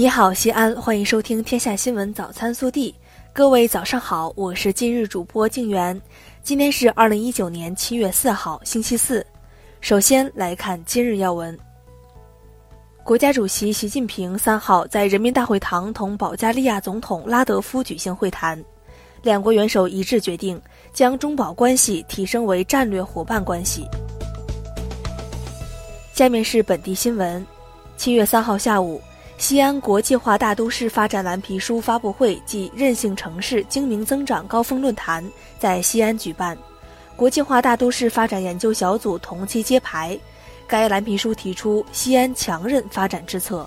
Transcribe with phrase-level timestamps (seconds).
[0.00, 2.90] 你好，西安，欢迎收听《天下新闻早餐速递》。
[3.34, 6.00] 各位早上好，我是今日主播静媛。
[6.42, 9.26] 今天是二零一九年七月四号，星期四。
[9.82, 11.54] 首先来看今日要闻。
[13.04, 18.58] 国家主席习近平三号在人民大会堂同保加利亚总统拉德夫举行会谈，
[19.20, 20.58] 两国元首一致决定
[20.94, 23.86] 将中保关系提升为战略伙伴关系。
[26.14, 27.46] 下面是本地新闻。
[27.98, 28.98] 七月三号下午。
[29.40, 35.24] 西安国际化大都市发展蓝皮书发布会暨韧性城市精明增长高峰论坛
[35.58, 36.56] 在西安举办，
[37.16, 40.16] 国际化大都市发展研究小组同期揭牌。
[40.66, 43.66] 该蓝皮书提出西安强韧发展之策。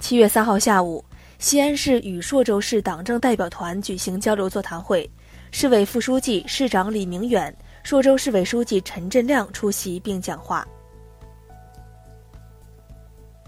[0.00, 1.04] 七月三号下午，
[1.38, 5.08] 西安市与朔州市党政代表团举行交流座谈会，
[5.50, 10.66] 市委副书记、市长李明远、朔州市委书记陈振亮出席并讲话。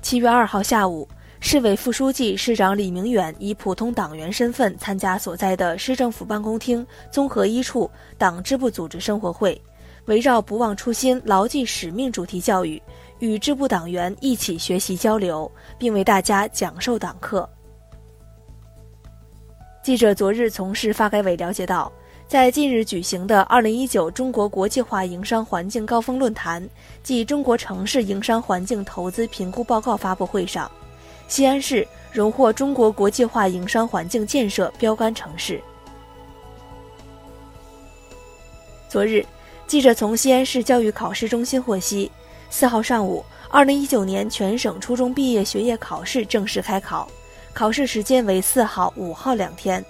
[0.07, 1.09] 七月二号下午，
[1.41, 9.61] 市委副书记、市长李明远以普通党员身份参加所在的市政府办公厅综合一处党支部组织生活会，
[10.05, 12.81] 围绕“不忘初心、牢记使命”主题教育，
[13.19, 17.51] 与支部党员一起学习交流，并为大家讲授党课。
[19.83, 21.93] 记者昨日从市发改委了解到。
[22.29, 26.69] 在近日举行的二零一九中国国际化营商环境高峰论坛
[27.05, 30.69] 暨中国城市营商环境投资评估报告发布会上，
[31.29, 35.63] 西安市荣获中国国际化营商环境建设标杆城市。
[38.89, 39.25] 昨日，
[39.69, 42.11] 记者从西安市教育考试中心获悉，
[42.51, 47.09] 四号上午，二零一九年全省初中毕业学业考试正式开考，
[47.53, 49.85] 考试时间为四号、五号两天。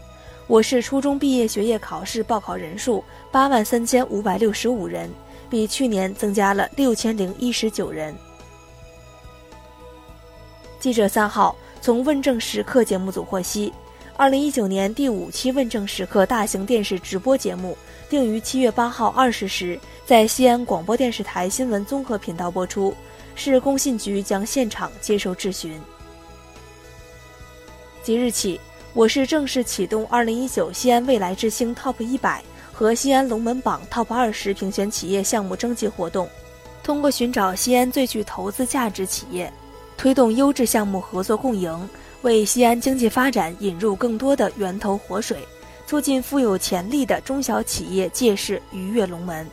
[0.48, 3.02] 我市初中毕业学业考试报考人数
[3.32, 5.10] 八万三千五百六十五人，
[5.50, 8.14] 比去年增加了六千零一十九人。
[10.78, 13.72] 记者三号从问政时刻节目组获悉，
[14.16, 17.76] 二零一九年第五期问政时刻大型电视直播节目
[18.08, 22.94] 定于七月八号二十时在西安广播电视台新闻综合频道播出，
[23.34, 25.76] 市工信局将现场接受质询。
[28.04, 28.60] 即日起。
[28.96, 32.42] 我市正式启动2019西安未来之星 TOP 一百
[32.72, 36.26] 和西安龙门榜 TOP 二十评选企业项目征集活动，
[36.82, 39.52] 通过寻找西安最具投资价值企业，
[39.98, 41.86] 推动优质项目合作共赢，
[42.22, 45.46] 为西安经济发展引入更多的源头活水，
[45.86, 49.46] 促进富有潜力的中小企业借势鱼跃龙门。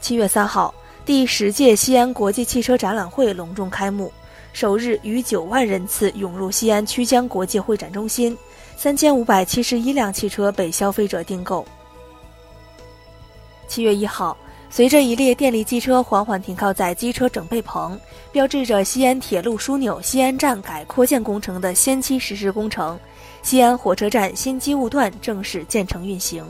[0.00, 0.72] 七月三号，
[1.04, 4.12] 第十届西安国际汽车展览会隆重开幕。
[4.58, 8.36] 首日逾九万人次涌入西安曲江国际会展中心，
[8.76, 11.64] 三千五百七十一辆汽车被消费者订购。
[13.68, 14.36] 七月一号，
[14.68, 17.96] 随着一列电力机车缓缓停靠在机车整备棚，
[18.32, 22.98] 标志着西安铁路枢纽西安站改扩建工程的先期实施工程，
[23.44, 26.44] 西安火车站新机务段正式建成运行。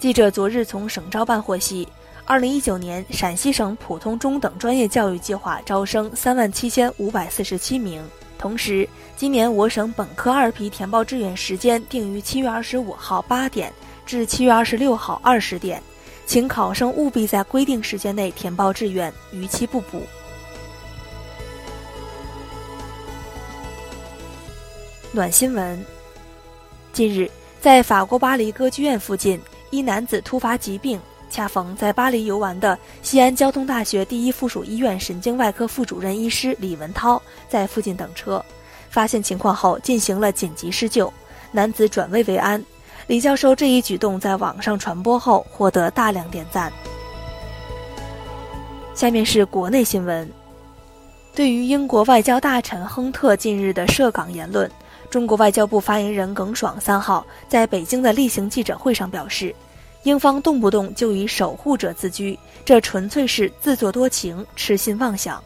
[0.00, 1.86] 记者昨日从省招办获悉。
[2.26, 8.02] 二零一九年，陕西省普通中等专业教育计划招生三万七千五百四十七名。
[8.38, 13.70] 同时，今年我省本科二批填报志愿时间定于七月二十五号八点
[14.06, 15.82] 至七月二十六号二十点，
[16.24, 20.02] 请考生务必在规定时间内填报志愿，逾期不补。
[25.12, 25.84] 暖新闻：
[26.90, 27.30] 近日，
[27.60, 30.98] 在法国巴黎歌剧院附近，一男子突发疾病。
[31.34, 38.40] 恰逢在巴黎游玩的西安交通大学第一附属医院神经外科副主任医师李文涛在附近等车，
[38.88, 41.12] 发现情况后进行了紧急施救，
[41.50, 42.64] 男子转危为安。
[43.08, 46.72] 李教授这一举动在网上传播后获得大量点赞。
[48.94, 50.30] 下面是国内新闻，
[51.34, 54.70] 对于英国外交大臣亨特近日的涉港言论，
[55.10, 59.52] 中国外交部发言人耿爽三号在北京的例行记者会上表示。
[60.04, 65.42] 英方动不动就以守护者自居，这纯粹是自作多情、痴心妄想。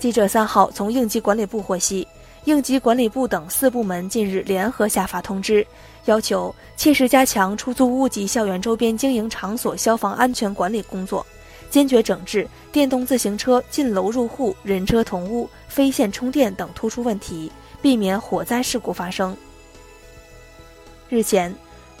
[0.00, 2.06] 记者三号从应急管理部获悉，
[2.44, 5.64] 应急管理部等四部门近日联合下发通知，
[6.06, 11.24] 要求切实加强出租屋及校园周边经营场所消防安全管理工作，
[11.70, 17.50] 坚决整治电动自行车进楼入户、人车同屋、非线充电等突出问题，
[17.80, 19.36] 避免火灾事故发生。
[21.08, 21.54] 日前。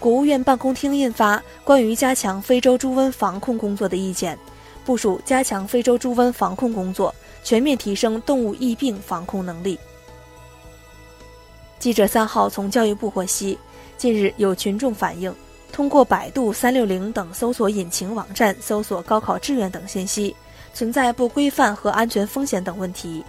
[0.04, 4.36] 国务院办公厅印发《关于加强非洲猪瘟防控工作的意见》，
[4.84, 9.78] 部署加强非洲猪瘟防控工作，全面提升动物疫病防控能力。
[11.78, 13.58] 记者三号从教育部获悉，
[13.96, 15.34] 近日有群众反映，
[15.72, 20.36] 通过百度、三六零等搜索引擎网站搜索高考志愿等信息，
[20.74, 23.24] 存在不规范和安全风险等问题。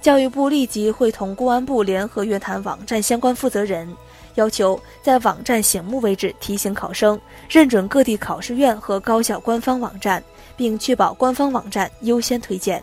[0.00, 3.92] 教育部立即会同公安部联合约谈网站相关负责人，
[4.40, 10.24] 要求在网站醒目位置提醒考生认准各地考试院和高校官方网站，
[10.56, 12.82] 并确保官方网站优先推荐。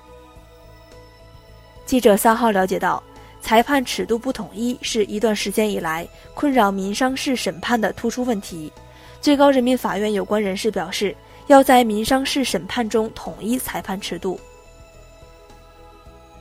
[1.84, 3.02] 记者三号了解到，
[3.42, 8.72] 裁判尺度不统一是一段时间以来困扰民商事审判的突出问题。
[9.20, 11.16] 最高人民法院有关人士表示，
[11.48, 14.40] 要在民商事审判中统一裁判尺度。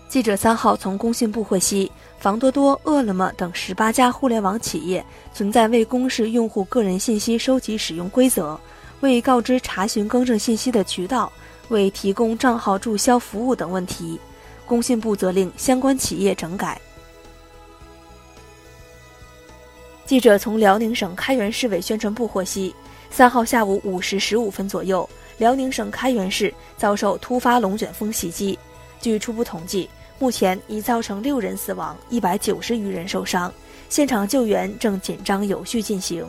[0.08, 5.04] 记者三号从工信部获悉，房多多、饿了么等十八家互联网企业
[5.34, 8.58] 存在未公示用户个人信息收集使用规则、
[9.00, 11.30] 未告知查询更正信息的渠道、
[11.68, 14.18] 未提供账号注销服务等问题，
[14.64, 16.80] 工信部责令相关企业整改。
[20.06, 22.72] 记者从辽宁省开原市委宣传部获悉，
[23.10, 25.06] 三号下午五时十五分左右，
[25.36, 28.56] 辽宁省开原市遭受突发龙卷风袭击。
[28.98, 33.52] 据初步统计，目前已造成六人死亡，一百九十余人受伤，
[33.88, 36.26] 现场救援正紧张有序进行。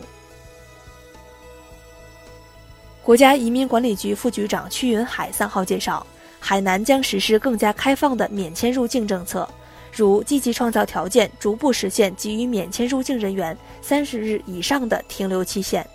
[3.01, 6.05] 国家移民管理局副局长屈云海三号介绍，
[6.39, 9.47] 海南将实施更加开放的免签入境政策，
[9.93, 15.87] 如积极创造条件，逐步实现给予免签入境人员三十日以上的停留期限。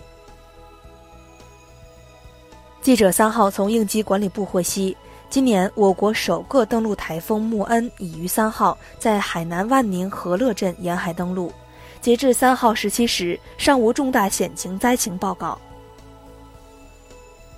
[2.81, 4.97] 记者三号从应急管理部获悉。
[5.33, 11.51] 今年，我国首个登陆台风穆恩已于三号在海南万宁和乐镇沿海登陆。
[11.99, 15.59] 截至三号十七时，尚无重大险情灾情报告。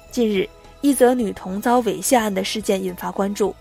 [0.09, 0.47] 近日，
[0.79, 3.53] 一则女童遭猥亵案的事件引发关注。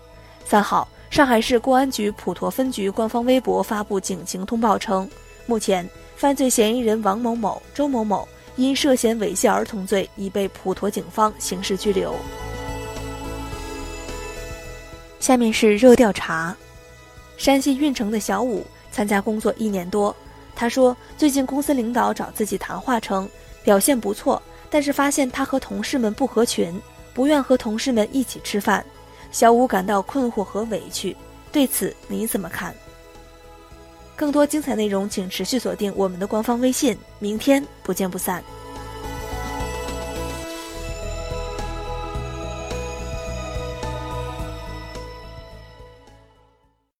[0.45, 5.09] 三号，上海市公安局普陀分局官方微博发布警情通报称，
[5.45, 5.85] 目前
[6.15, 8.25] 犯罪嫌疑人王某某、周某某
[8.55, 12.15] 因涉嫌猥亵儿童罪已被普陀警方刑事拘留。
[15.25, 16.55] 下面是热调查，
[17.35, 20.15] 山西运城的小武参加工作一年多，
[20.55, 23.27] 他说最近公司领导找自己谈话称
[23.63, 24.39] 表现不错，
[24.69, 26.79] 但是发现他和同事们不合群，
[27.11, 28.85] 不愿和同事们一起吃饭。
[29.31, 31.17] 小武感到困惑和委屈，
[31.51, 32.71] 对此你怎么看？
[34.15, 38.43] 更多精彩内容请持续锁定我们的官方微信，明天不见不散。